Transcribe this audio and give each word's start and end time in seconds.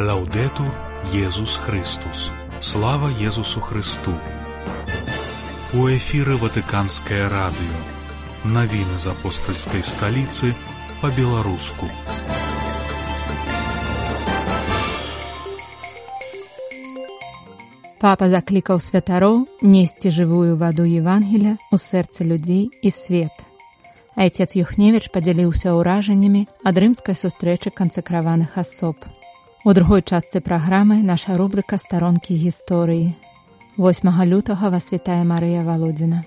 Лаўдетур 0.00 0.74
Езус 1.14 1.56
Христус. 1.56 2.32
Слава 2.60 3.10
Езусу 3.10 3.60
Христу. 3.60 4.18
У 5.72 5.86
эфіры 5.86 6.34
Ватыканскае 6.34 7.30
радыё. 7.30 7.78
Навіны 8.42 8.98
з 8.98 9.06
апостальскай 9.14 9.86
сталіцы 9.86 10.50
па-беларуску. 10.98 11.86
Папа 18.02 18.26
заклікаў 18.26 18.82
святароў 18.82 19.46
несці 19.62 20.10
жывую 20.10 20.58
ваду 20.58 20.82
Евангеля 20.82 21.54
ў 21.70 21.78
сэрцы 21.78 22.26
людзей 22.26 22.66
і 22.82 22.90
свет. 22.90 23.30
Айцец 24.18 24.58
Юхневіч 24.58 25.14
падзяліўся 25.14 25.70
ўражаннямі 25.78 26.48
ад 26.66 26.82
рымскай 26.82 27.14
сустрэчы 27.14 27.70
канцэкраваных 27.70 28.58
асоб. 28.58 28.98
У 29.66 29.72
другой 29.72 30.02
частцы 30.02 30.42
праграмы 30.44 31.00
наша 31.00 31.38
рубрыка 31.40 31.78
старонкі 31.80 32.34
гісторыі. 32.36 33.16
8 33.80 34.10
лютага 34.28 34.68
вас 34.68 34.92
вітае 34.92 35.24
Марыя 35.24 35.64
Валодзіна. 35.64 36.20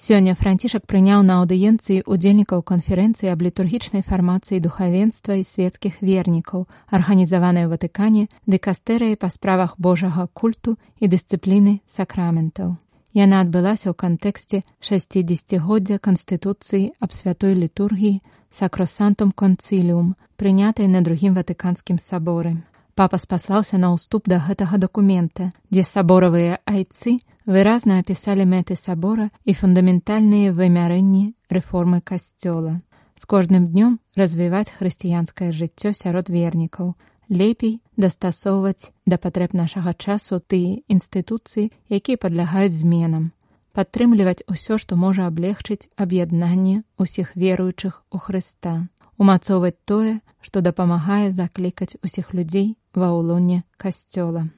Сёння 0.00 0.32
францішак 0.32 0.88
прыняў 0.88 1.20
на 1.28 1.44
аўдыенцыі 1.44 2.08
удзельнікаў 2.08 2.64
канферэнцыі 2.64 3.28
аб 3.28 3.44
літургічнай 3.44 4.00
фармацыі 4.00 4.64
духавенства 4.64 5.36
і 5.36 5.44
светскіх 5.44 6.00
вернікаў, 6.00 6.64
арганізаванай 6.88 7.68
у 7.68 7.76
Ватыкане 7.76 8.32
дэкастэрыі 8.48 9.20
па 9.20 9.28
справах 9.28 9.76
Божага 9.76 10.24
культу 10.32 10.80
і 11.04 11.12
дысцыпліны 11.12 11.84
сакраментаў. 11.84 12.80
Яна 13.16 13.40
адбылася 13.40 13.88
ў 13.88 13.96
кантэксце 13.96 14.58
60годдзя 14.84 15.96
канстытуцыі 16.06 16.92
аб 17.00 17.16
святой 17.16 17.54
літургіі 17.56 18.20
сакросантум 18.52 19.30
концыліум, 19.32 20.10
прынятай 20.36 20.84
на 20.92 21.00
другім 21.00 21.32
ватыканскім 21.40 21.96
саборы. 21.96 22.60
Папа 22.92 23.16
спаслаўся 23.16 23.80
на 23.80 23.96
ўступ 23.96 24.28
да 24.28 24.36
гэтага 24.44 24.76
дакумента, 24.76 25.48
дзе 25.72 25.84
саборавыя 25.88 26.60
айцы 26.68 27.16
выразна 27.48 28.04
апісалі 28.04 28.44
мэты 28.52 28.76
сабора 28.76 29.30
і 29.48 29.56
фундаментальныя 29.56 30.52
вымярэнні 30.52 31.24
рэформы 31.48 32.04
касцёла. 32.04 32.84
З 33.16 33.24
кожным 33.24 33.72
днём 33.72 33.96
развіваць 34.12 34.68
хрысціянскае 34.76 35.56
жыццё 35.56 35.96
сярод 35.96 36.28
вернікаў, 36.28 36.92
лепей 37.28 37.80
дастасоўваць 37.96 38.92
да 39.06 39.18
патрэб 39.18 39.54
нашага 39.54 39.92
часу 39.92 40.40
тыя 40.40 40.80
інстытуцыі, 40.88 41.70
якія 41.88 42.16
падлягаюць 42.16 42.76
зменам, 42.76 43.32
падтрымліваць 43.72 44.44
усё, 44.48 44.78
што 44.78 44.96
можа 44.96 45.26
аблегчыць 45.26 45.88
аб'яднанне 45.96 46.82
ўсіх 46.98 47.34
веруючых 47.36 48.02
у 48.10 48.18
Хрыста, 48.18 48.88
умацоўваць 49.18 49.78
тое, 49.84 50.20
што 50.40 50.60
дапамагае 50.60 51.32
заклікаць 51.32 51.98
усіх 52.02 52.32
людзей 52.32 52.76
ва 52.94 53.12
ўлоне 53.12 53.64
касцёла. 53.76 54.48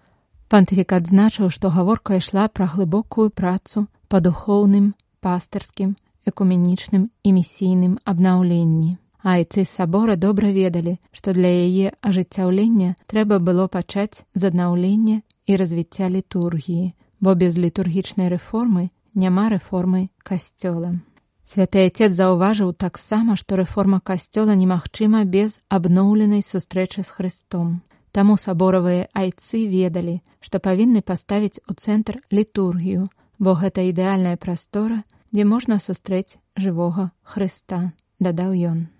Пантыфік 0.48 0.92
адзначыў, 0.96 1.50
што 1.50 1.68
гаворка 1.68 2.16
ішла 2.16 2.48
пра 2.48 2.66
глыбокую 2.66 3.28
працу 3.30 3.86
па 4.08 4.20
духоўным, 4.24 4.94
пастарскім, 5.20 5.96
экуменічным 6.24 7.10
і 7.22 7.32
місійным 7.32 7.98
абнаўленні. 8.04 8.96
Айцы 9.22 9.64
сабора 9.64 10.14
добра 10.16 10.52
ведалі, 10.54 10.98
што 11.10 11.32
для 11.34 11.50
яе 11.50 11.90
ажыццяўлення 12.02 12.94
трэба 13.10 13.38
было 13.42 13.66
пачаць 13.66 14.22
з 14.34 14.42
аднаўлення 14.46 15.22
і 15.46 15.56
развіцця 15.56 16.08
літургіі, 16.08 16.94
бо 17.20 17.34
без 17.34 17.58
літургічнай 17.58 18.30
рэформы 18.30 18.90
няма 19.14 19.50
рэформы 19.50 20.08
касцёла. 20.22 21.02
Святы 21.48 21.82
отец 21.88 22.12
заўважыў 22.14 22.74
таксама, 22.76 23.34
што 23.34 23.56
рэформа 23.56 23.98
касцёла 24.04 24.54
немагчыма 24.54 25.24
без 25.24 25.58
абноўленай 25.68 26.44
сустрэчы 26.44 27.02
з 27.02 27.10
Христом. 27.10 27.82
Таму 28.12 28.36
саборавыя 28.36 29.08
айцы 29.14 29.66
ведалі, 29.66 30.20
што 30.40 30.60
павінны 30.60 31.02
паставіць 31.02 31.58
у 31.66 31.74
цэнтр 31.74 32.20
літургію, 32.30 33.08
бо 33.38 33.54
гэта 33.54 33.82
ідэальная 33.88 34.36
прастора, 34.36 35.02
дзе 35.32 35.44
можна 35.44 35.80
сустрэць 35.82 36.38
жывога 36.54 37.10
Хрыста, 37.24 37.92
дадаў 38.20 38.54
ён. 38.54 38.97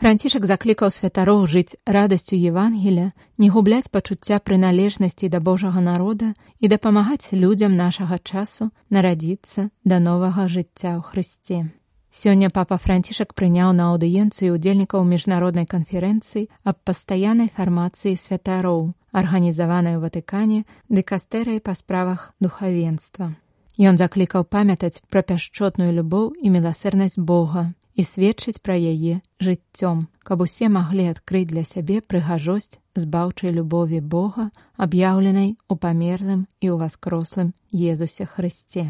Францішак 0.00 0.46
заклікаў 0.48 0.88
святароў 0.88 1.42
жыць 1.44 1.76
радасцю 1.84 2.32
Евангеля, 2.32 3.12
не 3.36 3.48
губляць 3.52 3.92
пачуцця 3.92 4.38
прыналежнасці 4.40 5.28
да 5.28 5.40
Божага 5.44 5.84
народа 5.84 6.32
і 6.58 6.70
дапамагаць 6.72 7.36
людзям 7.36 7.76
нашага 7.76 8.16
часу 8.16 8.70
нарадзіцца 8.88 9.68
да 9.84 9.98
новага 10.00 10.48
жыцця 10.48 10.96
ў 10.96 11.04
Хрысце. 11.04 11.68
Сёння 12.16 12.48
папа 12.48 12.80
Францішак 12.80 13.36
прыняў 13.36 13.76
на 13.76 13.92
аўдыенцыі 13.92 14.56
ўдзельнікаў 14.56 15.04
міжнароднай 15.04 15.68
канферэнцыі 15.68 16.48
аб 16.64 16.80
пастаяннай 16.80 17.52
фармацыі 17.52 18.16
святароў, 18.16 18.96
арганізаванай 19.12 20.00
у 20.00 20.02
Ватыкане 20.08 20.64
дэкастэрыі 20.88 21.60
па 21.60 21.76
справах 21.76 22.32
духавенства. 22.40 23.36
Ён 23.80 23.96
заклікаў 23.96 24.44
памятаць 24.44 25.00
пра 25.08 25.24
пяшчотную 25.24 25.88
любоў 25.96 26.32
і 26.36 26.52
міласэрнасць 26.52 27.16
Бога, 27.16 27.72
і 27.96 28.04
сведчыць 28.04 28.60
пра 28.60 28.76
яе 28.76 29.20
жыццём, 29.40 30.04
каб 30.20 30.44
усе 30.44 30.68
маглі 30.68 31.08
адкрыць 31.12 31.48
для 31.48 31.64
сябе 31.64 32.00
прыгажосць 32.04 32.76
збаўчай 32.92 33.56
любові 33.56 34.00
Бога, 34.00 34.50
аб'яўленай 34.76 35.56
у 35.68 35.76
памерлым 35.80 36.44
і 36.60 36.66
ў 36.68 36.76
васкрослым 36.76 37.56
Езусе 37.72 38.28
Хрысце. 38.28 38.84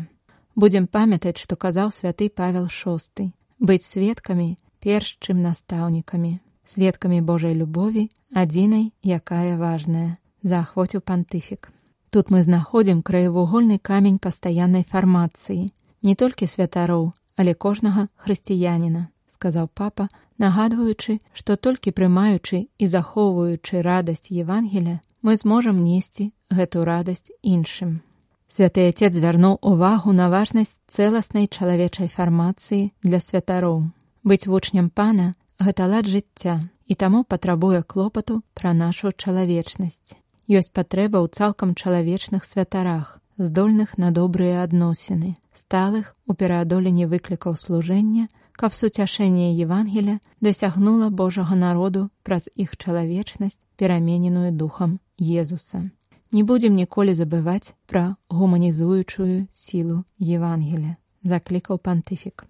Будзем 0.58 0.90
памятаць, 0.90 1.38
што 1.38 1.54
казаў 1.54 1.94
святы 1.94 2.26
Павел 2.28 2.66
VI, 2.66 3.30
быць 3.62 3.86
сведкамі 3.86 4.56
перш 4.82 5.16
чым 5.22 5.42
настаўнікамі, 5.46 6.38
сведкамі 6.66 7.20
Божай 7.20 7.54
любові, 7.54 8.08
адзінай, 8.34 8.90
якая 9.06 9.54
важная, 9.54 10.16
заахвоціў 10.42 11.06
пантыфік. 11.06 11.70
Тут 12.10 12.30
мы 12.30 12.42
знаходзім 12.42 13.02
краевугольны 13.06 13.78
камень 13.78 14.18
пастаяннай 14.18 14.82
фармацыі, 14.82 15.70
не 16.02 16.14
толькі 16.18 16.50
святароў, 16.50 17.12
але 17.38 17.54
кожнага 17.54 18.08
хрысціяніна, 18.18 19.06
сказаў 19.30 19.68
папа, 19.74 20.08
нагадваючы, 20.42 21.20
што 21.32 21.54
толькі 21.54 21.94
прымаючы 21.94 22.66
і 22.66 22.86
захоўваючы 22.90 23.82
радасць 23.86 24.34
Евангеля, 24.34 24.98
мы 25.22 25.36
зможам 25.36 25.82
несці 25.86 26.32
гэту 26.50 26.82
радасць 26.82 27.30
іншым. 27.42 28.02
Святы 28.50 28.88
отец 28.90 29.14
звярнуў 29.14 29.60
увагу 29.62 30.10
на 30.10 30.26
важнасць 30.34 30.82
цэласнай 30.90 31.46
чалавечай 31.46 32.10
фармацыі 32.10 32.90
для 33.06 33.20
святароў. 33.22 33.86
Быць 34.26 34.50
вучням 34.50 34.90
пана 34.90 35.30
гэта 35.62 35.86
лад 35.86 36.10
жыцця 36.10 36.58
і 36.90 36.98
таму 36.98 37.22
патрабуе 37.22 37.86
клопату 37.86 38.42
пра 38.58 38.74
нашу 38.74 39.14
чалавечнасць. 39.14 40.18
Ёсць 40.50 40.72
патрэба 40.74 41.22
ў 41.22 41.30
цалкам 41.30 41.78
чалавечных 41.78 42.42
святарах, 42.42 43.22
здольных 43.38 43.94
на 44.02 44.10
добрыя 44.10 44.66
адносіны, 44.66 45.38
сталых 45.54 46.16
у 46.26 46.34
пераадоленні 46.34 47.06
выклікаў 47.06 47.54
служэння, 47.54 48.26
каб 48.58 48.74
суцяшэнне 48.74 49.54
Евангеля 49.54 50.18
дасягнула 50.42 51.06
Божага 51.08 51.54
народу 51.54 52.10
праз 52.26 52.50
іх 52.56 52.74
чалавечнасць, 52.74 53.62
перамененую 53.78 54.50
духам 54.50 54.98
Езуса. 55.16 55.86
Не 56.34 56.42
будзем 56.42 56.74
ніколі 56.74 57.14
забываць 57.14 57.70
пра 57.86 58.16
гуманізуючую 58.28 59.46
сілу 59.54 60.02
Евангеля, 60.18 60.98
заклікаў 61.22 61.78
пантыфік. 61.78 62.42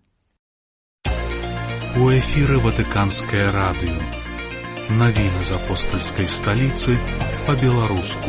У 2.01 2.09
эфіры 2.17 2.65
ватыканскае 2.65 3.53
радыё. 3.53 4.20
Навіны 4.91 5.45
з 5.47 5.55
апостальскай 5.55 6.27
сталіцы 6.27 6.97
па-беларуску. 7.47 8.27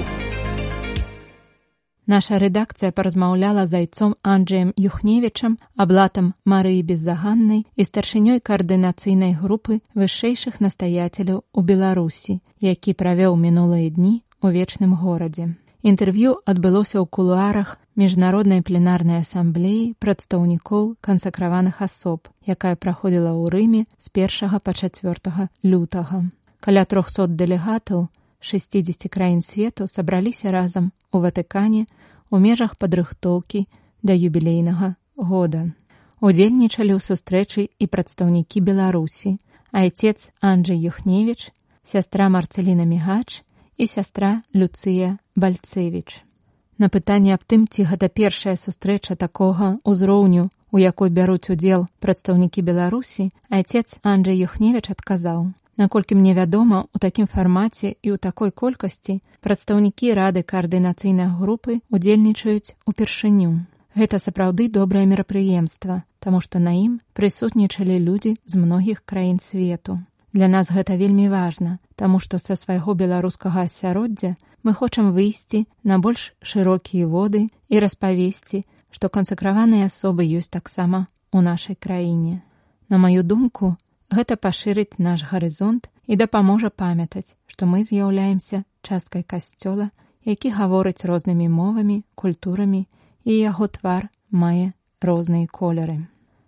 Наша 2.05 2.37
рэдакцыя 2.37 2.93
паразмаўляла 2.93 3.65
зайцом 3.65 4.13
Анджеем 4.21 4.69
Юхневічам, 4.77 5.57
аблатам 5.73 6.35
Марыі 6.45 6.83
беззаганнай 6.85 7.65
і 7.73 7.81
старшынёй 7.81 8.45
каардынацыйнай 8.45 9.33
групы 9.33 9.81
вышэйшых 9.97 10.61
настаяцеляў 10.61 11.41
у 11.51 11.61
Беларусі, 11.65 12.45
які 12.61 12.93
правёў 12.93 13.33
мінулыя 13.41 13.89
дні 13.89 14.21
у 14.45 14.53
вечным 14.53 14.93
горадзе. 14.93 15.57
Інтэрв'ю 15.81 16.45
адбылося 16.45 17.01
ў 17.01 17.09
кулуарах 17.09 17.81
міжнароднай 17.97 18.61
пленарнай 18.61 19.25
асамблеі 19.25 19.97
прадстаўнікоў 19.97 20.93
кансакраваных 21.01 21.81
асоб, 21.81 22.29
якая 22.45 22.77
праходзіла 22.77 23.33
ў 23.33 23.49
рыме 23.49 23.81
з 23.97 24.13
першага 24.13 24.61
па 24.61 24.77
чацвёртага 24.77 25.49
лютага. 25.65 26.21
Каля 26.61 26.85
трохсот 26.85 27.33
дэлегатаў 27.35 28.07
60 28.39 29.09
краін 29.09 29.41
свету 29.41 29.87
сабраліся 29.89 30.51
разам 30.53 30.91
у 31.11 31.17
Ватыкане 31.25 31.87
у 32.29 32.37
межах 32.37 32.77
падрыхтоўкі 32.77 33.65
да 34.05 34.13
юбілейнага 34.13 34.93
года. 35.17 35.73
Удзельнічалі 36.21 36.93
ў 36.93 37.01
сустрэчы 37.01 37.65
і 37.65 37.85
прадстаўнікі 37.89 38.61
Беларусі, 38.61 39.41
айцец 39.73 40.29
Анджай 40.37 40.77
Юхневіч, 40.85 41.49
сястра 41.81 42.29
Марцеліна 42.29 42.85
Мігач 42.85 43.41
і 43.77 43.87
сястра 43.89 44.45
Люцыя 44.53 45.17
Бальцевіч. 45.35 46.21
На 46.77 46.89
пытанне 46.93 47.33
аб 47.33 47.41
тым, 47.45 47.65
ці 47.65 47.89
гэта 47.89 48.09
першая 48.09 48.53
сустрэча 48.53 49.17
такога 49.17 49.81
ўзроўню, 49.81 50.49
у 50.69 50.77
якой 50.77 51.09
бяруць 51.09 51.49
удзел 51.49 51.89
прадстаўнікі 52.05 52.61
Беларусі, 52.61 53.33
айцец 53.49 53.97
Анджей 54.05 54.45
Юхневіч 54.45 54.93
адказаў: 54.93 55.49
Наколькі 55.77 56.15
мне 56.15 56.33
вядома, 56.33 56.85
у 56.93 56.99
такім 56.99 57.27
фармаце 57.27 57.95
і 58.01 58.13
ў 58.13 58.17
такой 58.17 58.51
колькасці 58.51 59.21
прадстаўнікі 59.39 60.13
рады 60.13 60.43
каардынацыйнай 60.43 61.31
групы 61.39 61.79
удзельнічаюць 61.89 62.75
упершыню. 62.85 63.65
Гэта 63.95 64.19
сапраўды 64.19 64.69
добрае 64.69 65.05
мерапрыемства, 65.05 66.03
таму 66.19 66.39
што 66.39 66.59
на 66.59 66.71
ім 66.75 67.01
прысутнічалі 67.13 67.99
людзі 67.99 68.37
з 68.45 68.55
многіх 68.55 69.03
краін 69.05 69.39
свету. 69.39 69.99
Для 70.31 70.47
нас 70.47 70.71
гэта 70.71 70.95
вельмі 70.95 71.27
важна, 71.27 71.79
таму 71.95 72.19
што 72.19 72.39
са 72.39 72.55
свайго 72.55 72.93
беларускага 72.95 73.67
асяроддзя 73.67 74.35
мы 74.63 74.73
хочам 74.73 75.11
выйсці 75.11 75.65
на 75.83 75.99
больш 75.99 76.31
шырокія 76.41 77.07
воды 77.07 77.49
і 77.67 77.79
распавесці, 77.83 78.63
што 78.91 79.09
кансакраваныя 79.09 79.89
асобы 79.89 80.23
ёсць 80.23 80.51
таксама 80.51 81.07
у 81.31 81.41
нашай 81.41 81.75
краіне. 81.75 82.41
На 82.87 82.97
маю 82.97 83.23
думку, 83.23 83.75
гэта 84.11 84.35
пашырыць 84.35 84.99
наш 84.99 85.23
гарызонт 85.23 85.87
і 86.05 86.19
дапаможа 86.19 86.69
памятаць, 86.69 87.35
што 87.47 87.65
мы 87.65 87.83
з'яўляемся 87.87 88.63
часткай 88.83 89.23
касцёла, 89.23 89.89
які 90.27 90.51
гаворыць 90.51 91.07
рознымі 91.07 91.47
мовамі, 91.47 92.03
культурамі 92.15 92.85
і 93.23 93.31
яго 93.39 93.67
твар 93.67 94.11
мае 94.29 94.73
розныя 95.01 95.47
колеры. 95.47 96.05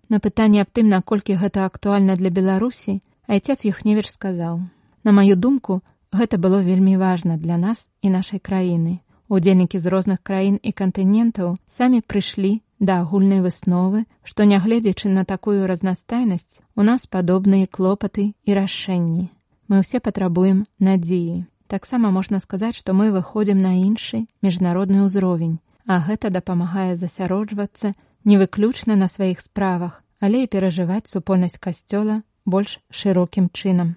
На 0.10 0.20
пытанне 0.20 0.62
аб 0.62 0.70
тым, 0.76 0.92
наколькі 0.92 1.40
гэта 1.40 1.66
актуальна 1.66 2.16
для 2.20 2.30
Беларусі, 2.30 3.00
айцец 3.28 3.64
Юхневіч 3.66 4.12
сказаў: 4.12 4.60
«На 5.04 5.12
маю 5.12 5.36
думку, 5.36 5.82
гэта 6.12 6.38
было 6.38 6.62
вельмі 6.62 6.98
важна 6.98 7.38
для 7.38 7.58
нас 7.58 7.88
і 8.02 8.10
нашай 8.10 8.40
краіны. 8.40 9.00
Удзельнікі 9.30 9.80
з 9.80 9.90
розных 9.90 10.20
краін 10.22 10.60
і 10.62 10.72
кантынентаў 10.72 11.58
самі 11.72 12.04
прыйшлі 12.06 12.62
да 12.84 13.00
агульнай 13.00 13.40
высновы, 13.40 14.04
што 14.28 14.44
нягледзячы 14.44 15.08
на 15.08 15.24
такую 15.24 15.68
разнастайнасць, 15.72 16.60
у 16.76 16.84
нас 16.84 17.08
падобныя 17.08 17.68
клопаты 17.68 18.34
і 18.44 18.60
рашэнні. 18.60 19.32
Мы 19.72 19.80
ўсе 19.80 20.04
патрабуем 20.04 20.68
надзеі. 20.84 21.48
Таксама 21.72 22.12
можна 22.12 22.44
сказаць, 22.44 22.76
што 22.76 22.92
мы 22.94 23.10
выходзім 23.16 23.64
на 23.64 23.80
іншы 23.80 24.28
міжнародны 24.44 25.08
ўзровень, 25.08 25.64
а 25.88 26.04
гэта 26.04 26.30
дапамагае 26.30 27.00
засяроджвацца 27.00 27.96
не 28.28 28.38
выключна 28.38 29.00
на 29.00 29.08
сваіх 29.08 29.40
справах, 29.40 30.04
але 30.20 30.44
і 30.44 30.52
перажываць 30.52 31.08
супольнасць 31.08 31.60
касцёла 31.64 32.22
больш 32.46 32.80
шырокім 32.92 33.48
чынам. 33.56 33.96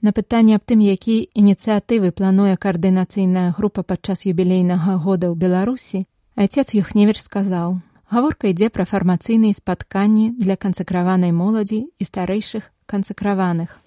На 0.00 0.10
пытанне 0.16 0.56
аб 0.56 0.64
тым, 0.66 0.80
які 0.80 1.28
ініцыятывы 1.36 2.10
плануе 2.10 2.56
каардынацыйная 2.56 3.52
група 3.52 3.84
падчас 3.84 4.24
юбілейнага 4.26 4.96
года 4.96 5.30
ў 5.30 5.36
Беларусі, 5.38 6.08
айцец 6.34 6.74
Юхневіч 6.74 7.20
сказаў: 7.22 7.78
Гаворка 8.12 8.50
ідзе 8.52 8.68
пра 8.68 8.84
фармацыйныя 8.84 9.56
спатканні 9.56 10.36
для 10.36 10.58
кансакраванай 10.60 11.32
моладзі 11.32 11.78
і 11.96 12.04
старэйшых 12.04 12.68
кансакраваных. 12.84 13.80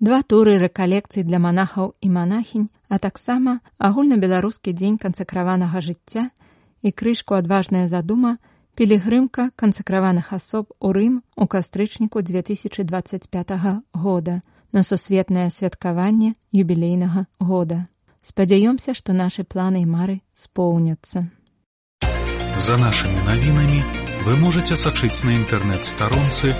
Два 0.00 0.22
туры 0.24 0.56
рэкалекцый 0.62 1.28
для 1.28 1.36
манахаў 1.36 1.92
і 2.00 2.08
манахінь, 2.08 2.72
а 2.88 2.96
таксама 2.96 3.60
агульнабеларускі 3.76 4.72
дзень 4.72 4.96
кансакраванага 4.96 5.84
жыцця 5.84 6.32
і 6.80 6.88
крышку 6.88 7.36
адважная 7.36 7.84
задума 7.92 8.40
пілігрымка 8.80 9.50
кансакраваных 9.60 10.32
асоб 10.32 10.72
у 10.80 10.96
Рым 10.96 11.20
у 11.36 11.44
кастрычніку 11.44 12.24
2025 12.24 13.28
года 13.92 14.40
на 14.72 14.82
сусветнае 14.88 15.50
святкаванне 15.52 16.32
юбілейнага 16.48 17.28
года. 17.40 17.84
Спадзяёмся, 18.24 18.96
што 18.96 19.12
нашы 19.12 19.44
планы 19.44 19.84
і 19.84 19.86
мары 19.86 20.22
споўняцца. 20.32 21.28
За 22.56 22.76
нашымі 22.80 23.20
навінамі 23.26 23.82
вы 24.24 24.36
можаце 24.40 24.80
сачыць 24.80 25.20
на 25.28 25.36
інтэрнэт-старонцы 25.36 26.54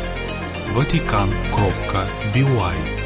ватикан 0.77 1.33
кропка 1.55 2.05
бівай. 2.37 3.06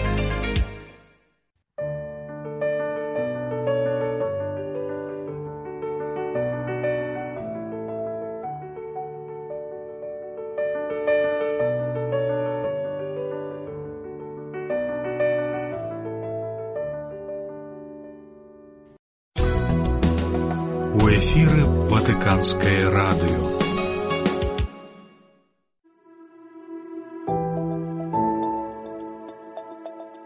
Ватыканскае 22.51 22.91
радыё. 22.91 23.45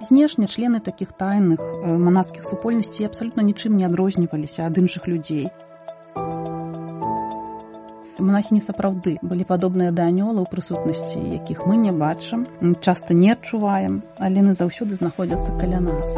Знешне 0.09 0.47
члены 0.47 0.81
такіх 0.81 1.13
тайных 1.13 1.61
манаскіх 1.85 2.45
супольнасцей 2.45 3.07
абсалютна 3.07 3.43
нічым 3.43 3.77
не 3.77 3.85
адрозніваліся 3.85 4.67
ад 4.67 4.79
іншых 4.79 5.09
людзей. 5.09 5.49
Манахі 8.19 8.55
не 8.55 8.63
сапраўды 8.65 9.19
былі 9.21 9.45
падобныя 9.45 9.93
да 9.93 10.09
анёла 10.09 10.41
ў 10.41 10.49
прысутнасці, 10.49 11.21
якіх 11.21 11.67
мы 11.67 11.77
не 11.77 11.93
бачым, 11.93 12.47
часта 12.81 13.13
не 13.13 13.33
адчуваем, 13.33 14.01
але 14.17 14.41
яны 14.41 14.55
заўсёды 14.55 14.97
знаходзяцца 14.97 15.53
каля 15.61 15.81
нас 15.81 16.17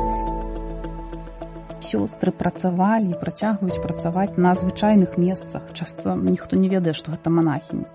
сёстры 1.86 2.32
працавалі 2.34 3.12
і 3.14 3.20
працягваюць 3.20 3.82
працаваць 3.82 4.34
на 4.36 4.54
звычайных 4.54 5.16
месцах. 5.18 5.62
Часта 5.72 6.16
ніхто 6.16 6.56
не 6.56 6.68
ведае 6.68 6.94
што 6.94 7.14
гэта 7.14 7.30
манахінь. 7.30 7.86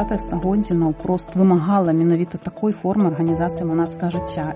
Стагоддзя 0.00 0.74
наўпрост 0.74 1.34
вымагала 1.36 1.92
менавіта 1.92 2.38
такой 2.38 2.72
формы 2.72 3.10
арганізацыі 3.10 3.66
манаска 3.68 4.08
жыцця. 4.14 4.54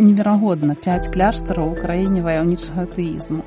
Неверагодна 0.00 0.74
5 0.74 1.12
кляштараў 1.14 1.70
у 1.72 1.76
краіне 1.78 2.24
ваяўнічага 2.24 2.88
атэізму 2.88 3.44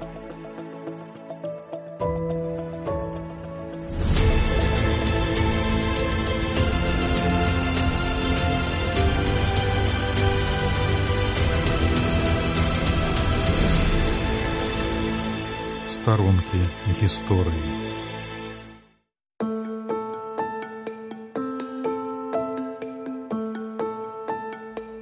старонкі 16.00 16.60
гісторыі. 17.02 17.70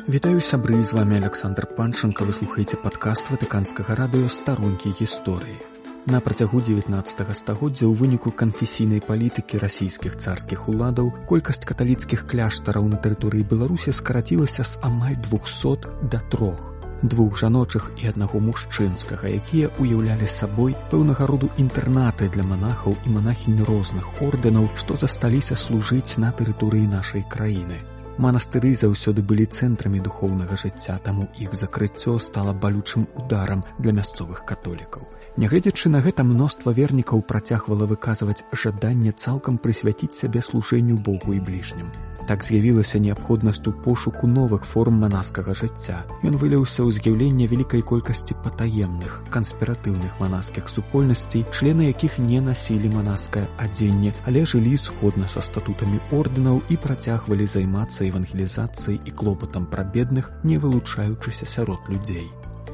Вітаю 0.09 0.41
сябры 0.41 0.81
з 0.81 0.93
вами 0.97 1.17
Александр 1.21 1.67
Панчынка 1.77 2.25
вы 2.25 2.33
слухаеце 2.33 2.81
падкаст 2.81 3.29
ватыканскага 3.29 3.93
радыё 3.93 4.25
старонкі 4.25 4.89
гісторыі. 4.97 5.61
На 6.09 6.17
працягу 6.17 6.65
19 6.65 6.89
стагоддзя 7.37 7.85
ў 7.85 7.93
выніку 7.93 8.33
канфесійнай 8.33 9.03
палітыкі 9.05 9.61
расійскіх 9.61 10.17
царскіх 10.17 10.65
уладаў 10.65 11.13
колькасць 11.29 11.61
каталіцкіх 11.61 12.25
кляштараў 12.25 12.89
на 12.89 12.97
тэрыторыі 12.97 13.45
Беларусі 13.45 13.93
скарацілася 13.93 14.65
з 14.65 14.81
амаль 14.81 15.19
200 15.29 16.09
да 16.09 16.25
трох 16.33 16.76
двух 17.01 17.37
жаночых 17.37 17.91
і 18.01 18.07
аднаго 18.09 18.39
мужчынскага, 18.39 19.27
якія 19.27 19.69
ўяўлялі 19.77 20.27
сабой 20.27 20.75
пэўнага 20.91 21.27
роду 21.27 21.49
інтэрнаты 21.57 22.29
для 22.29 22.43
манахаў 22.43 22.97
і 23.05 23.09
манахінь 23.17 23.61
розных 23.63 24.21
ордэнаў, 24.21 24.71
што 24.75 24.95
засталіся 24.95 25.55
служыць 25.55 26.17
на 26.17 26.31
тэрыторыі 26.31 26.87
нашай 26.87 27.23
краіны. 27.27 27.83
Манастыры 28.17 28.73
заўсёды 28.73 29.21
былі 29.21 29.45
цэнтрамі 29.45 30.01
духоўнага 30.01 30.57
жыцця, 30.57 30.97
таму 30.97 31.29
іх 31.37 31.53
закрыццё 31.53 32.17
стала 32.17 32.53
балючым 32.53 33.05
ударам 33.13 33.61
для 33.77 33.93
мясцовых 33.93 34.41
католікаў. 34.41 35.05
Нягледзячы 35.37 35.93
на 35.93 36.01
гэта 36.01 36.25
мноства 36.25 36.73
вернікаў 36.73 37.21
працягвала 37.21 37.85
выказваць 37.85 38.41
жаданне 38.51 39.13
цалкам 39.13 39.61
прысвяціць 39.61 40.17
сябе 40.17 40.41
служэнню 40.41 40.97
Богу 40.97 41.37
і 41.37 41.39
бліжнім. 41.39 41.93
Так 42.27 42.43
з'явілася 42.43 42.99
неабходнасць 42.99 43.63
у 43.67 43.71
пошуку 43.71 44.27
новых 44.27 44.65
форм 44.67 44.99
манаскага 45.03 45.53
жыцця. 45.55 46.03
Ён 46.27 46.35
вылеўся 46.41 46.83
ў 46.83 46.91
з'яўленне 46.99 47.47
вялікай 47.47 47.79
колькасці 47.79 48.35
патаемных 48.43 49.23
канспіратыўных 49.31 50.19
манаскіх 50.19 50.67
супольнасцей, 50.67 51.45
члены 51.55 51.87
якіх 51.87 52.19
не 52.19 52.41
насілі 52.43 52.91
манаскае 52.91 53.47
адзенне, 53.55 54.11
але 54.27 54.43
жылі 54.43 54.75
сходна 54.75 55.31
са 55.31 55.39
статутамі 55.39 56.03
ордэнаў 56.11 56.59
і 56.67 56.75
працягвалі 56.75 57.47
займацца 57.47 58.03
евангелізацыяй 58.11 58.99
і 59.07 59.15
клопатам 59.15 59.71
пра 59.71 59.87
бедных, 59.87 60.27
не 60.43 60.59
вылучаючыся 60.59 61.47
сярод 61.47 61.79
людзей. 61.87 62.27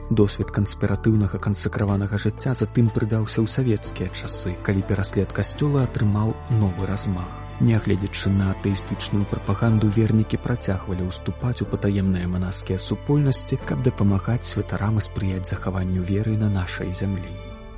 Досвед 0.09 0.49
канспіратыўнага 0.49 1.37
кансакраванага 1.37 2.17
жыцця 2.17 2.57
затым 2.57 2.89
прыдаўся 2.89 3.45
ў 3.45 3.47
савецкія 3.47 4.09
часы, 4.09 4.57
калі 4.65 4.81
пераслед 4.89 5.29
касцёла 5.29 5.85
атрымаў 5.85 6.33
новы 6.57 6.89
размах. 6.89 7.42
Нягледзячы 7.61 8.33
на 8.33 8.49
атэістычную 8.57 9.29
прапаганду 9.29 9.87
вернікі 9.93 10.41
працягвалі 10.41 11.05
ўступаць 11.13 11.61
у 11.61 11.69
патаемныя 11.69 12.25
манаскія 12.25 12.81
супольнасці, 12.81 13.61
каб 13.61 13.85
дапамагаць 13.85 14.47
святарам 14.49 14.97
і 14.97 15.05
спрыяць 15.05 15.45
захаванню 15.53 16.01
веры 16.01 16.33
на 16.33 16.49
нашай 16.49 16.89
зямлі. 16.97 17.29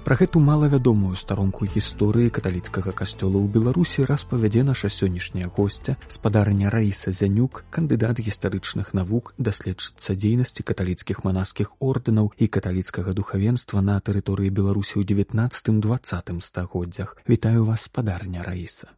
Пра 0.05 0.15
гэту 0.21 0.37
малавядомую 0.37 1.17
старонку 1.17 1.65
гісторыі 1.65 2.29
каталіцкага 2.29 2.91
касцёла 2.93 3.41
ў 3.41 3.49
Беларусі 3.49 4.05
распавядзе 4.05 4.61
наша 4.61 4.85
сённяшняя 4.87 5.49
госця 5.49 5.97
спадарня 6.07 6.69
Раіса 6.69 7.09
Зянюк, 7.09 7.65
кандыдат 7.73 8.21
гістарычных 8.21 8.93
навук, 8.93 9.33
даследчыца 9.37 10.13
дзейнасці 10.13 10.61
каталіцкіх 10.61 11.25
манаскіх 11.25 11.73
ордэнаў 11.81 12.29
і 12.37 12.45
каталіцкага 12.47 13.17
духавенства 13.17 13.81
на 13.81 13.97
тэрыторыі 13.97 14.53
Беларусі 14.53 15.01
ў 15.01 15.09
19-20 15.09 16.37
стагоддзях. 16.37 17.17
Вітаю 17.25 17.65
вас 17.65 17.89
спадарня 17.89 18.45
Раіса. 18.45 18.93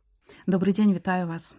Добрый 0.47 0.73
дзень 0.73 0.93
вітаю 0.93 1.27
вас. 1.27 1.57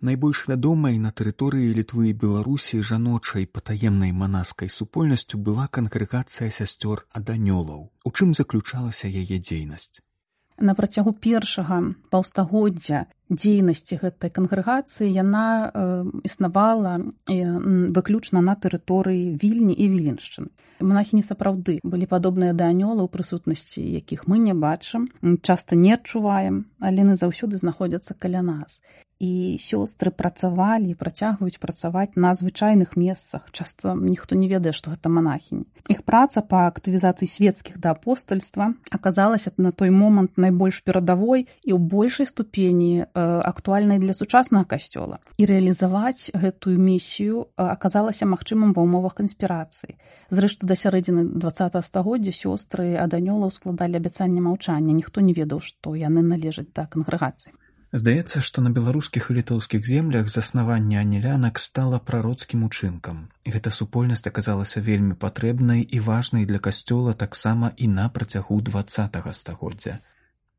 Найбольш 0.00 0.48
вядомай 0.48 0.96
на 0.96 1.10
тэрыторыі 1.12 1.74
літвы 1.76 2.08
і 2.08 2.16
беларусі 2.16 2.80
жаночай 2.80 3.44
патаемнай 3.44 4.16
манаскай 4.16 4.72
супольнасцю 4.72 5.36
была 5.36 5.68
кангрэгацыя 5.68 6.48
сясцёр 6.48 7.04
аданёлаў 7.12 7.82
у 7.92 8.10
чым 8.16 8.32
заключалася 8.32 9.12
яе 9.12 9.36
дзейнасць 9.44 10.00
на 10.60 10.74
працягу 10.74 11.12
першага 11.12 11.80
паўстагоддзя 12.12 13.06
дзейнасці 13.30 13.98
гэтай 14.02 14.30
кангрэгацыі 14.30 15.08
яна 15.08 15.70
э, 15.70 16.04
існавала 16.24 17.00
э, 17.26 17.40
выключна 17.96 18.44
на 18.44 18.54
тэрыторыі 18.54 19.36
вільні 19.40 19.74
і 19.74 19.86
віленшчын 19.88 20.50
монахіні 20.80 21.22
сапраўды 21.22 21.78
былі 21.84 22.06
падобныя 22.10 22.52
да 22.56 22.72
анёла 22.72 23.04
ў 23.04 23.08
прысутнасці 23.12 23.84
якіх 23.84 24.26
мы 24.26 24.40
не 24.40 24.54
бачым 24.56 25.08
часта 25.42 25.76
не 25.76 25.94
адчуваем 25.96 26.66
але 26.80 27.06
яны 27.06 27.16
заўсёды 27.16 27.60
знаходзяцца 27.60 28.14
каля 28.18 28.42
нас 28.42 28.80
і 29.20 29.60
сёстры 29.60 30.10
працавалі 30.10 30.96
працягваюць 30.96 31.60
працаваць 31.60 32.16
на 32.16 32.32
звычайных 32.34 32.96
месцах. 32.96 33.52
Часта 33.52 33.94
ніхто 33.94 34.34
не 34.34 34.48
ведае 34.48 34.72
што 34.72 34.96
гэта 34.96 35.12
монахіні 35.12 35.68
іх 35.90 36.02
праца 36.06 36.40
па 36.46 36.66
актывізацыі 36.70 37.26
свецкіх 37.26 37.78
да 37.82 37.92
апостальства 37.96 38.70
аказалася 38.90 39.50
на 39.58 39.72
той 39.72 39.90
момант 39.90 40.38
найбольш 40.38 40.80
перадавой 40.86 41.46
і 41.66 41.70
ў 41.74 41.78
большай 41.78 42.30
ступені 42.30 43.10
актуальнай 43.14 43.98
для 43.98 44.14
сучаснага 44.14 44.64
касцёла. 44.70 45.18
І 45.36 45.50
рэалізаваць 45.50 46.30
гэтую 46.30 46.78
місію 46.78 47.50
аказалася 47.56 48.30
магчымым 48.30 48.72
ва 48.76 48.86
ўмовах 48.86 49.18
канспірацыі. 49.18 49.98
Зрэшты 50.30 50.70
да 50.70 50.78
сярэдзіны 50.78 51.26
два 51.34 51.50
стагоддзя 51.82 52.32
сёстры 52.32 52.94
аданёлаў 52.94 53.50
складалі 53.50 53.98
абяцанне 53.98 54.40
маўчання. 54.40 54.94
Ніхто 54.94 55.20
не 55.20 55.34
ведаў 55.34 55.58
што 55.60 55.98
яны 55.98 56.22
належаць 56.22 56.70
да 56.70 56.86
кангрэгацыі 56.86 57.54
Здаецца, 57.92 58.38
што 58.38 58.62
на 58.62 58.70
беларускіх 58.70 59.24
і 59.30 59.34
літоўскіх 59.34 59.86
землях 59.86 60.28
заснаванне 60.30 61.00
анілянак 61.00 61.58
стала 61.58 61.98
прароцкім 61.98 62.62
учынкам. 62.62 63.24
Гэта 63.42 63.72
супольнасць 63.74 64.30
аказалася 64.30 64.78
вельмі 64.78 65.18
патрэбнай 65.18 65.82
і 65.82 65.98
важнай 65.98 66.46
для 66.46 66.62
касцёла 66.62 67.14
таксама 67.18 67.72
і 67.76 67.88
на 67.88 68.06
працягу 68.08 68.60
два 68.60 68.84
стагоддзя. 68.86 69.98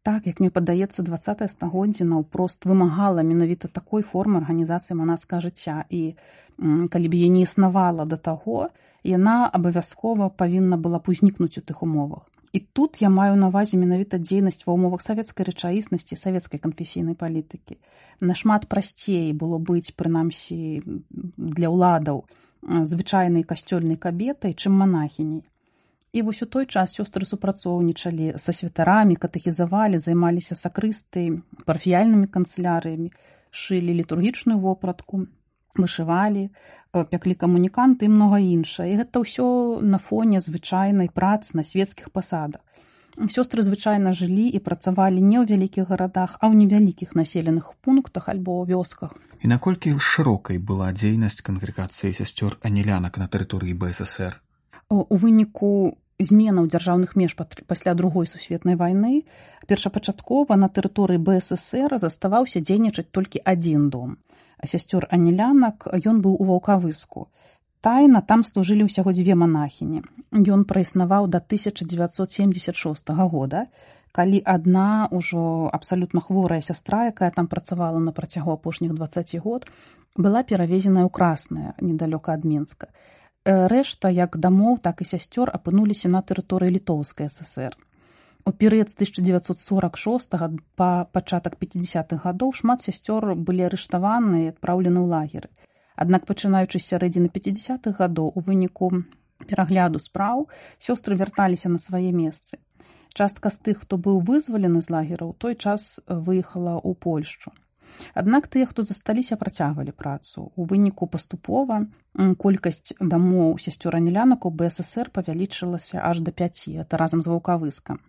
Так, 0.03 0.27
як 0.27 0.41
мне 0.41 0.49
падаецца 0.49 1.03
два 1.07 1.19
стагоддзя 1.23 2.05
наўпрост 2.05 2.65
вымагала 2.65 3.23
менавіта 3.23 3.71
такой 3.71 4.03
формы 4.03 4.43
арганізацыі 4.43 4.99
манацкага 4.99 5.47
жыцця 5.47 5.85
і 5.87 6.17
калі 6.59 7.07
б 7.07 7.13
яе 7.15 7.29
не 7.29 7.47
існавала 7.47 8.03
да 8.05 8.17
таго, 8.17 8.75
яна 9.07 9.47
абавязкова 9.47 10.27
павінна 10.35 10.75
была 10.75 10.99
б 10.99 11.15
узнікнуць 11.15 11.55
у 11.57 11.63
тых 11.63 11.79
умовах. 11.79 12.27
І 12.53 12.59
тут 12.59 13.01
я 13.01 13.09
маю 13.09 13.35
на 13.39 13.47
увазе 13.47 13.79
менавіта 13.79 14.19
дзейнасць 14.19 14.67
ва 14.67 14.75
ўмовах 14.75 14.99
савецкай 14.99 15.47
рэчаіснасці 15.47 16.19
савецкай 16.19 16.59
канфесійнай 16.59 17.15
палітыкі. 17.15 17.79
Нашмат 18.19 18.67
прасцей 18.67 19.31
было 19.31 19.55
быць 19.55 19.95
прынамсі 19.95 20.83
для 21.37 21.71
ўладаў 21.71 22.27
звычайнай 22.61 23.47
касцёльнай 23.47 23.95
кабетай, 23.95 24.53
чым 24.53 24.75
манахіняй. 24.83 25.47
І 26.11 26.21
вось 26.21 26.43
у 26.43 26.45
той 26.45 26.67
час 26.67 26.91
сёстры 26.99 27.23
супрацоўнічалі 27.23 28.35
са 28.35 28.51
святарамі, 28.51 29.15
катэхізавалі, 29.15 29.95
займаліся 29.95 30.59
сакрыстай, 30.59 31.39
парфіяльнымі 31.63 32.27
канцылярыямі, 32.27 33.15
шылі 33.51 33.95
літургічную 33.95 34.59
вопратку, 34.59 35.27
вышывалі 35.75 36.49
пяклі 36.91 37.35
камуніканты 37.35 38.05
і 38.07 38.13
многа 38.15 38.39
іншае. 38.39 38.91
І 38.93 38.99
гэта 39.03 39.23
ўсё 39.23 39.79
на 39.79 39.97
фоне 39.97 40.43
звычайнай 40.43 41.07
працы 41.07 41.55
на 41.55 41.63
свецкіх 41.63 42.11
пасадах. 42.11 42.61
Сёстры 43.15 43.63
звычайна 43.63 44.15
жылі 44.15 44.47
і 44.47 44.59
працавалі 44.63 45.19
не 45.19 45.39
ў 45.39 45.47
вялікіх 45.47 45.91
гарадах 45.91 46.39
а 46.39 46.47
ў 46.47 46.63
невялікіх 46.63 47.15
населеных 47.15 47.75
пунктах 47.83 48.31
альбо 48.31 48.63
ў 48.63 48.75
вёсках. 48.75 49.15
І 49.43 49.51
наколькі 49.51 49.99
шырокай 49.99 50.59
была 50.59 50.91
дзейнасць 50.95 51.43
кангрэгацыі 51.43 52.15
сясцёр 52.15 52.55
анілянак 52.63 53.19
на 53.19 53.27
тэрыторыі 53.27 53.75
бСр 53.75 54.39
у 54.91 55.17
выніку 55.17 55.97
зменаў 56.27 56.67
дзяржаўных 56.67 57.15
меж 57.15 57.35
пасля 57.35 57.93
другой 57.93 58.27
сусветнай 58.27 58.75
вайны. 58.75 59.23
Першапачаткова 59.67 60.55
на 60.55 60.69
тэрыторыі 60.69 61.17
бСр 61.17 61.97
заставаўся 61.97 62.59
дзейнічаць 62.59 63.09
толькі 63.11 63.43
адзін 63.45 63.89
дом. 63.89 64.17
Сясцёр 64.63 65.07
анілянак 65.09 65.87
ён 66.05 66.21
быў 66.21 66.37
у 66.37 66.45
ваўкавыску. 66.51 67.29
Тайна 67.81 68.21
там 68.21 68.43
служылі 68.45 68.85
ўсяго 68.85 69.09
дзве 69.09 69.33
манахіні. 69.33 70.05
Ён 70.31 70.69
праіснаваў 70.69 71.25
да 71.27 71.41
1976 71.41 73.09
года 73.09 73.65
калі 74.11 74.43
адна 74.45 75.07
ўжо 75.11 75.71
абсалютна 75.71 76.21
хворая 76.21 76.61
сястра 76.61 77.07
якая 77.09 77.31
там 77.31 77.47
працавала 77.47 77.99
на 77.99 78.11
працягу 78.11 78.51
апошніх 78.53 78.93
20 78.93 79.39
год 79.39 79.67
была 80.15 80.43
перавезеная 80.43 81.07
ў 81.07 81.11
красная 81.11 81.73
недалёка 81.79 82.35
ад 82.35 82.43
менска 82.43 82.91
рэшта 83.45 84.09
як 84.09 84.37
дамоў 84.37 84.81
так 84.81 85.01
і 85.01 85.05
сясцёр 85.05 85.49
апынуліся 85.49 86.09
на 86.09 86.21
тэрыторыі 86.21 86.77
літоўскай 86.77 87.29
ссср 87.29 87.77
У 88.45 88.51
перыяд 88.51 88.89
з 88.89 88.95
1946 88.97 90.33
па 90.75 91.05
пачатак 91.13 91.57
50-х 91.61 92.25
гадоў 92.25 92.53
шмат 92.57 92.81
сясцёр 92.81 93.35
былі 93.37 93.69
арыштаваны 93.69 94.45
і 94.45 94.51
адпраўлены 94.53 94.97
ў 94.97 95.07
лагеры. 95.13 95.49
Аднак 95.93 96.25
пачынаючы 96.25 96.81
з 96.81 96.89
сярэдзіны 96.89 97.29
50-х 97.29 97.93
гадоў 98.01 98.33
у 98.33 98.41
выніку 98.41 98.89
перагляду 99.45 100.01
спраў 100.01 100.49
сёстры 100.81 101.17
вярталіся 101.21 101.69
на 101.69 101.77
свае 101.77 102.09
месцы. 102.09 102.57
Частка 103.13 103.53
з 103.53 103.61
тых, 103.61 103.85
хто 103.85 104.01
быў 104.01 104.21
вызвалены 104.25 104.81
з 104.81 104.89
лагераў, 104.89 105.35
той 105.37 105.53
час 105.53 106.01
выехала 106.07 106.81
ў 106.81 106.97
Польшчу. 106.97 107.53
Аднак 108.13 108.47
тыя, 108.47 108.65
хто 108.65 108.83
засталіся 108.83 109.35
працягвалі 109.35 109.91
працу. 109.91 110.51
У 110.55 110.65
выніку 110.65 111.07
паступова 111.07 111.87
колькасць 112.37 112.93
дамоў 112.99 113.57
сясцёр 113.57 113.95
анілянак 113.95 114.45
у 114.45 114.51
БСР 114.51 115.09
павялічылася 115.09 116.03
аж 116.03 116.19
да 116.19 116.31
5 116.31 116.85
это 116.85 116.97
разам 116.97 117.21
з 117.21 117.31
ваўкавыскам 117.31 117.99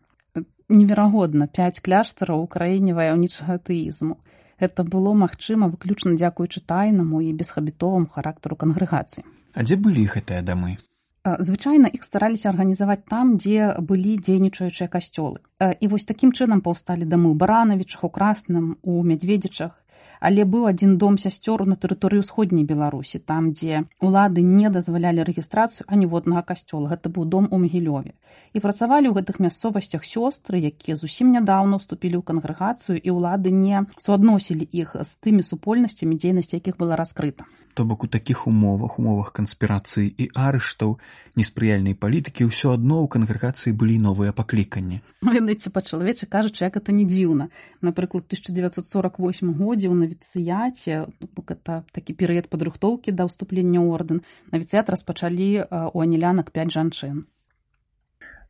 неверагодна 0.73 1.47
пяць 1.47 1.81
кляштараў 1.85 2.45
у 2.45 2.47
краіне 2.47 2.95
ваяўнічага 2.97 3.59
атэізму. 3.61 4.17
Гэта 4.63 4.85
было 4.87 5.13
магчыма 5.19 5.69
выключна 5.69 6.15
дзякуючы 6.15 6.63
тайнаму 6.73 7.21
і 7.21 7.33
бесхабітоваму 7.35 8.07
характару 8.07 8.57
кангрэгацыі. 8.57 9.25
А 9.55 9.67
дзе 9.67 9.77
былі 9.77 10.07
гэтыя 10.07 10.43
дамы? 10.43 10.79
Звычайна 11.23 11.87
іх 11.87 12.03
стараліся 12.03 12.51
арганізаваць 12.51 13.07
там, 13.07 13.37
дзе 13.39 13.79
былі 13.79 14.19
дзейнічаючыя 14.19 14.91
касцёлы. 14.91 15.39
І 15.79 15.87
вось 15.87 16.03
такім 16.03 16.35
чынам 16.35 16.59
паўсталі 16.67 17.07
дамы 17.07 17.31
ў 17.31 17.39
баранавічах, 17.39 18.03
у 18.03 18.11
красным, 18.11 18.75
у 18.83 19.07
мядзведзічах, 19.07 19.71
але 20.21 20.45
быў 20.47 20.69
адзін 20.71 20.99
дом 21.03 21.19
сясцёру 21.19 21.67
на 21.67 21.77
тэрыторыі 21.77 22.23
ўсходняй 22.23 22.65
беларусі 22.65 23.19
там 23.19 23.51
дзе 23.53 23.85
улады 23.99 24.43
не 24.43 24.71
дазвалялі 24.71 25.27
рэгістрацыю 25.27 25.87
аніводнага 25.87 26.43
касцёла. 26.43 26.93
Гэта 26.93 27.11
быў 27.11 27.27
дом 27.27 27.49
у 27.51 27.59
магілёве 27.59 28.15
і 28.53 28.59
працавалі 28.61 29.11
ў 29.11 29.19
гэтых 29.19 29.43
мясцовасцях 29.43 30.07
сёстры 30.07 30.63
якія 30.63 30.97
зусім 30.97 31.35
нядаўна 31.35 31.83
ўступілі 31.83 32.21
ў 32.21 32.27
кангрэгацыю 32.29 32.99
і 33.03 33.11
ўлады 33.17 33.51
не 33.51 33.83
суадносілі 33.99 34.69
іх 34.71 34.95
з 35.01 35.11
тымі 35.19 35.43
супольнасцямі 35.43 36.15
дзейнасці 36.15 36.63
якіх 36.63 36.79
была 36.79 36.95
раскрыта. 36.97 37.45
То 37.75 37.85
бок 37.85 38.05
у 38.05 38.07
такіх 38.07 38.47
умовах 38.47 38.99
умовах 38.99 39.33
канспірацыі 39.33 40.13
і 40.13 40.29
арыштаў 40.37 41.01
неспрыяльнай 41.41 41.97
палітыкі 41.97 42.53
ўсё 42.53 42.77
адно 42.77 43.01
ў 43.01 43.09
кангрэгацыі 43.09 43.73
былі 43.73 43.97
новыя 43.97 44.37
пакліканні. 44.37 45.01
Ведаеце 45.25 45.73
па-чалавечы 45.73 46.29
кажучы 46.29 46.69
як 46.69 46.77
это 46.77 46.93
не 46.93 47.09
дзіўна. 47.09 47.49
Напрыклад 47.81 48.29
1948 48.29 49.57
годзе 49.57 49.82
ў 49.89 49.97
навіцыяце 50.05 51.09
это 51.49 51.83
такі 51.97 52.13
перыяд 52.19 52.51
падрыхтоўкі 52.53 53.17
да 53.17 53.27
ўступлення 53.31 53.81
ордэн 53.81 54.23
навіцыят 54.53 54.91
распачалі 54.91 55.67
у 55.71 55.99
анілянак 56.05 56.53
5 56.53 56.77
жанчын 56.77 57.25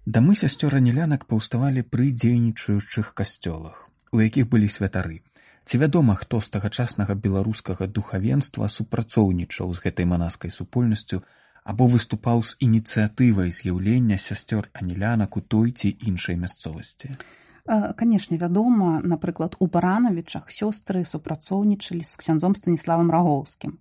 дамы 0.04 0.34
сясцёр 0.34 0.74
анілянак 0.82 1.30
паўставалі 1.30 1.86
пры 1.86 2.10
дзейнічаючых 2.10 3.14
касцёлах 3.14 3.88
у 4.12 4.20
якіх 4.20 4.48
былі 4.48 4.68
святары. 4.68 5.22
Ці 5.64 5.78
вядома, 5.78 6.14
хто 6.14 6.40
з 6.40 6.50
тагачаснага 6.52 7.14
беларускага 7.14 7.86
духавенства 7.86 8.68
супрацоўнічаў 8.68 9.72
з 9.72 9.84
гэтай 9.84 10.06
манаскай 10.10 10.50
супольнасцю 10.50 11.22
або 11.64 11.86
выступаў 11.86 12.42
з 12.42 12.58
ініцыятывай 12.66 13.54
з'яўлення 13.54 14.18
сясцёр 14.18 14.68
анілянак 14.74 15.36
у 15.36 15.40
той 15.40 15.70
ці 15.70 15.96
іншай 16.10 16.36
мясцовасці. 16.36 17.14
Канешне 17.66 18.36
вядома 18.38 19.00
напрыклад 19.06 19.54
у 19.62 19.66
баранавічах 19.66 20.50
сёстры 20.50 21.04
супрацоўнічалі 21.06 22.02
з 22.02 22.16
ксяндзом 22.18 22.58
станіславам 22.58 23.10
рагоўскім 23.14 23.78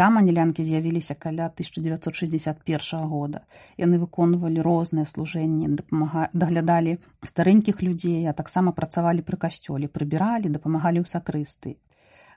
там 0.00 0.18
анілянкі 0.18 0.64
з'явіліся 0.64 1.14
каля 1.14 1.52
1961 1.52 3.04
года. 3.08 3.44
Яны 3.76 4.00
выконвалі 4.00 4.64
розныя 4.64 5.04
служэнні 5.04 5.68
дапамага 5.76 6.28
даглядалі 6.32 6.98
старэнькіх 7.20 7.82
людзей 7.84 8.24
а 8.24 8.32
таксама 8.32 8.72
працавалі 8.72 9.20
пры 9.20 9.36
касцёле 9.36 9.88
прыбіралі 9.88 10.48
дапамагалі 10.48 11.04
ў 11.04 11.06
сакрысты 11.08 11.76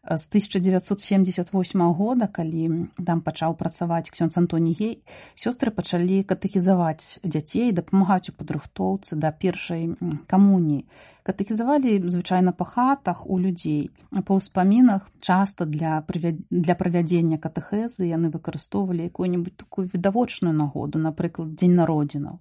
з 0.09 0.27
1978 0.27 1.81
года 1.93 2.27
калі 2.27 2.87
там 3.03 3.21
пачаў 3.21 3.57
працаваць 3.59 4.07
ксёнз 4.07 4.37
Антоні 4.39 4.71
гей 4.79 5.03
сёстры 5.35 5.71
пачалі 5.75 6.23
катэхізаваць 6.23 7.19
дзяцей 7.27 7.75
дапамагаць 7.75 8.31
у 8.31 8.35
падрыхтоўцы 8.39 9.19
да 9.19 9.31
першай 9.35 9.91
камуніі 10.31 10.87
катэхізавалі 11.27 12.07
звычайна 12.07 12.55
па 12.55 12.63
хатах 12.63 13.27
у 13.27 13.35
людзей. 13.35 13.91
Па 14.15 14.39
ўспамінах 14.39 15.11
часта 15.19 15.67
для 15.67 15.99
для 16.07 16.75
правядзення 16.79 17.35
катэхезы 17.35 18.07
яны 18.07 18.31
выкарыстоўвалі 18.31 19.11
якую-нибудь 19.11 19.57
такую 19.59 19.91
відавочную 19.91 20.55
нагоду 20.55 21.03
напрыклад 21.03 21.51
дзень 21.59 21.75
народзінаў. 21.75 22.39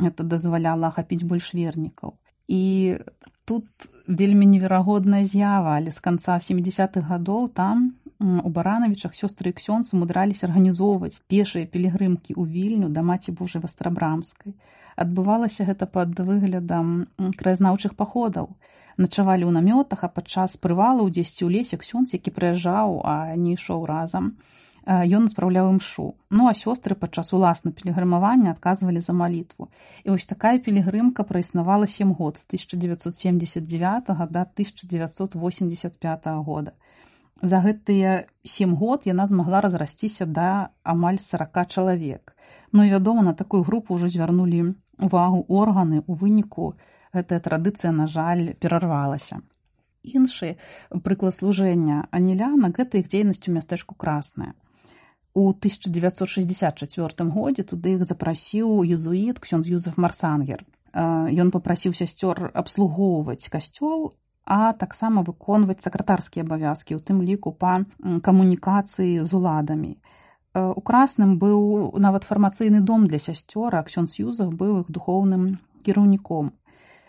Это 0.00 0.22
дазваляла 0.22 0.94
ахапіць 0.94 1.26
больш 1.26 1.52
вернікаў 1.58 2.19
і 2.50 2.98
тут 3.46 3.66
вельмі 4.10 4.46
неверагодная 4.50 5.22
з'ява 5.24 5.78
але 5.78 5.94
з 5.94 6.02
канца 6.02 6.36
70-х 6.42 7.06
гадоў 7.06 7.48
там 7.54 7.90
у 8.20 8.50
баранавічах 8.52 9.16
сёстры 9.16 9.52
ксёнз 9.56 9.94
умудраліся 9.96 10.44
арганізоўваць 10.46 11.24
пешыя 11.32 11.64
пілігрымкі 11.64 12.36
ў 12.36 12.44
вільню 12.44 12.92
да 12.92 13.00
маці 13.00 13.32
божай 13.32 13.64
вастрабрамскай. 13.64 14.52
Адбывалася 15.00 15.64
гэта 15.64 15.88
пад 15.88 16.20
выглядам 16.20 17.08
краязнаўчых 17.16 17.96
паходаў. 17.96 18.52
Начавалі 19.00 19.48
ў 19.48 19.52
намётах 19.56 20.04
а 20.04 20.12
падчас 20.12 20.60
прывалаў 20.60 21.08
дзесьці 21.08 21.48
ў 21.48 21.50
лесе 21.56 21.80
ксёнз 21.80 22.12
які 22.12 22.34
прыязджаў 22.36 23.00
а 23.08 23.32
не 23.40 23.56
ішоў 23.56 23.88
разам 23.88 24.36
ён 24.86 25.28
адпраўляў 25.28 25.70
імшу 25.74 26.14
ну 26.30 26.46
а 26.48 26.54
сёстры 26.54 26.94
падчас 26.94 27.32
уласна 27.34 27.72
пілігрымавання 27.74 28.54
адказвалі 28.54 29.00
за 29.00 29.12
малітву. 29.12 29.68
І 30.04 30.10
вось 30.10 30.26
такая 30.26 30.58
пілігрымка 30.58 31.22
праіснавала 31.22 31.86
сем 31.86 32.12
год 32.14 32.36
з 32.38 32.46
1979 32.46 34.06
да 34.30 34.42
1985 34.46 36.26
года. 36.46 36.72
За 37.42 37.60
гэтыя 37.60 38.24
сем 38.44 38.74
год 38.76 39.06
яна 39.06 39.26
змагла 39.26 39.60
разрасціся 39.60 40.26
да 40.26 40.70
амаль 40.82 41.18
40 41.18 41.66
чалавек. 41.68 42.36
Ну 42.72 42.84
і 42.84 42.90
вядома 42.90 43.22
на 43.22 43.34
такую 43.34 43.62
групу 43.62 43.94
ўжо 43.94 44.08
звярнулі 44.08 44.74
увагу 44.98 45.44
органы 45.48 46.02
у 46.06 46.14
выніку 46.14 46.74
гэтая 47.12 47.40
традыцыя 47.40 47.90
на 47.92 48.06
жаль 48.06 48.54
перарвалася. 48.54 49.42
Іншы 50.04 50.56
прыклад 51.04 51.34
служэння 51.34 52.08
аніляна 52.10 52.70
гэта 52.70 53.02
іх 53.02 53.08
дзейнасць 53.10 53.48
у 53.48 53.52
мястэчку 53.52 53.98
красная 53.98 54.54
У 55.32 55.50
1964 55.50 57.30
годзе 57.30 57.62
туды 57.62 57.94
іх 57.94 58.02
запрасіў 58.02 58.82
езуіт 58.82 59.38
ксёнз 59.38 59.68
Юзеф 59.70 59.94
Марсангер. 59.94 60.66
Ён 60.90 61.54
папрасіў 61.54 61.94
сясцёр 61.94 62.50
абслугоўваць 62.50 63.46
касцёл, 63.46 64.10
а 64.42 64.72
таксама 64.74 65.22
выконваць 65.22 65.86
сакратарскія 65.86 66.42
абавязкі, 66.42 66.98
у 66.98 67.00
тым 67.00 67.22
ліку 67.22 67.54
па 67.54 67.86
камунікацыі 68.02 69.22
з 69.22 69.30
уладамі. 69.30 70.02
У 70.50 70.80
красным 70.82 71.38
быў 71.38 71.94
нават 71.94 72.26
фармацыйны 72.26 72.82
дом 72.82 73.06
для 73.06 73.22
сясцёра, 73.22 73.86
ксёнз 73.86 74.18
Юзах 74.18 74.50
быў 74.50 74.82
іх 74.82 74.90
духоўным 74.90 75.62
кіраўніком. 75.86 76.50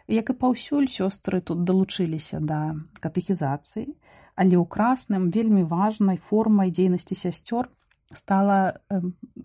Як 0.06 0.30
і 0.30 0.38
паўсюль 0.38 0.86
сёстры 0.86 1.42
тут 1.42 1.66
далучыліся 1.66 2.38
да 2.38 2.78
катэхізацыі, 3.02 3.98
але 4.38 4.54
ў 4.62 4.66
красным 4.70 5.34
вельмі 5.34 5.66
важнай 5.66 6.22
формай 6.22 6.70
дзейнасці 6.70 7.18
сясцёр 7.18 7.74
стала 8.14 8.80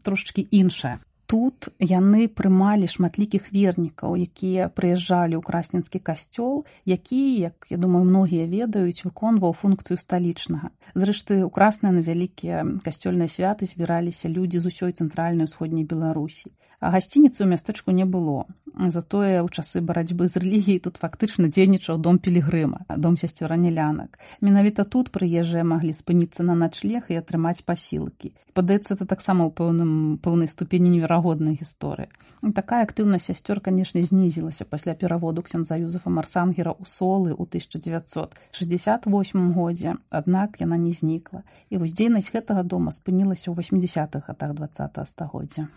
трошачки 0.02 0.40
іншая 0.50 0.99
тут 1.26 1.68
яны 1.83 2.28
прымалі 2.30 2.87
шматлікіх 2.87 3.50
вернікаў 3.50 4.14
якія 4.14 4.71
прыязджалі 4.71 5.35
ў 5.38 5.42
красненскі 5.42 5.98
касцёл 5.98 6.62
які 6.87 7.18
як 7.42 7.66
я 7.70 7.77
думаю 7.77 8.07
многія 8.07 8.46
ведаюць 8.46 9.03
выконваў 9.03 9.59
функцыю 9.59 9.98
сталічнага. 9.98 10.70
Зрэшты 10.94 11.42
у 11.42 11.50
красна 11.50 11.90
на 11.90 12.00
вялікія 12.07 12.62
касцёльныя 12.87 13.27
святы 13.27 13.66
збіраліся 13.66 14.31
людзі 14.31 14.62
з 14.62 14.70
усёй 14.70 14.94
цэнтральнай 14.94 15.50
усходняй 15.50 15.83
беларусі. 15.83 16.55
А 16.79 16.94
гасцініцы 16.94 17.42
ў 17.42 17.50
мястэчку 17.50 17.90
не 17.90 18.07
было. 18.07 18.46
Затое 18.77 19.42
ў 19.42 19.48
часы 19.50 19.81
барацьбы 19.81 20.29
з 20.29 20.38
рэлігіяй 20.38 20.85
тут 20.85 21.00
фактычна 21.03 21.48
дзейнічаў 21.48 21.98
дом 21.98 22.20
пілігрыма 22.22 22.85
дом 22.92 23.16
сясцёра 23.16 23.57
нелянак 23.57 24.20
менавіта 24.44 24.85
тут 24.85 25.09
прыезжыя 25.11 25.64
маглі 25.64 25.96
спыніцца 25.96 26.44
на 26.44 26.55
начлег 26.55 27.09
і 27.09 27.16
атрымаць 27.16 27.64
пасілкі. 27.64 28.37
Падаецца 28.53 28.94
это 28.94 29.09
таксама 29.09 29.48
ў 29.48 29.53
пэўным 29.57 30.20
пэўнай 30.20 30.53
ступені 30.53 30.92
невероятна 30.92 31.15
верагодная 31.16 31.55
гісторыя. 31.55 32.09
Ну, 32.42 32.52
такая 32.52 32.85
актыўнасць 32.85 33.33
сясцёр, 33.33 33.61
канешне, 33.61 34.05
знізілася 34.05 34.64
пасля 34.64 34.94
пераводу 34.94 35.42
ксяндза 35.42 35.76
Юзефа 35.81 36.11
Марсангера 36.11 36.72
ў 36.76 36.85
солы 36.85 37.33
ў 37.33 37.48
1968 37.48 39.52
годзе, 39.52 39.96
аднак 40.11 40.61
яна 40.61 40.76
не 40.76 40.92
знікла. 40.92 41.42
І 41.70 41.79
вось 41.79 41.94
дзейнасць 41.96 42.31
гэтага 42.31 42.62
дома 42.62 42.92
спынілася 42.92 43.50
ў 43.50 43.57
80-х 43.57 44.26
гадах 44.29 44.52
два 44.52 44.68
стагоддзя. 45.05 45.68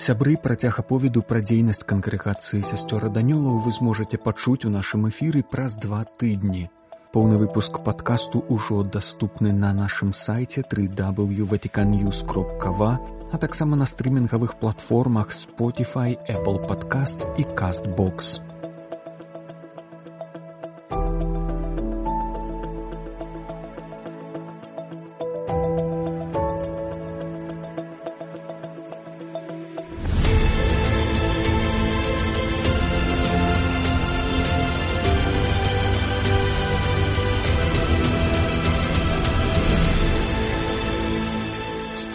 Сябры 0.00 0.40
працяг 0.40 0.80
аповеду 0.80 1.20
пра 1.22 1.44
дзейнасць 1.44 1.86
кангрэгацыі 1.86 2.64
сясцёра 2.64 3.12
данёлаў 3.12 3.60
вы 3.64 3.70
зможаце 3.70 4.16
пачуць 4.16 4.64
у 4.64 4.70
нашым 4.72 5.06
эфіры 5.12 5.44
праз 5.44 5.76
два 5.76 6.04
тыдні. 6.04 6.70
Поўны 7.10 7.42
выпуск 7.42 7.82
падкасту 7.82 8.46
ўжо 8.46 8.86
даступны 8.86 9.50
на 9.50 9.74
нашым 9.74 10.14
сайце 10.14 10.62
3w-vaticannews.ва, 10.62 12.92
а 13.32 13.38
таксама 13.38 13.76
на 13.76 13.86
стрымінгавых 13.86 14.54
платформах 14.62 15.30
Spotify, 15.34 16.14
Apple 16.30 16.66
Podcast 16.70 17.26
і 17.34 17.44
Castbox. 17.58 18.49